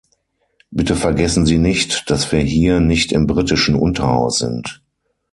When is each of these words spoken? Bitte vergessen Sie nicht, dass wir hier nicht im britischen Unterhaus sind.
Bitte 0.71 0.95
vergessen 0.95 1.45
Sie 1.45 1.59
nicht, 1.59 2.09
dass 2.09 2.31
wir 2.31 2.39
hier 2.39 2.79
nicht 2.79 3.11
im 3.11 3.27
britischen 3.27 3.75
Unterhaus 3.75 4.39
sind. 4.39 4.81